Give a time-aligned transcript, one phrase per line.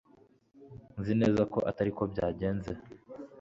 [0.99, 2.71] Nzi neza ko atari ko byagenze